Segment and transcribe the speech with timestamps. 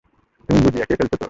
[0.49, 1.19] তুই গুজিয়া খেয়ে ফেলেছত?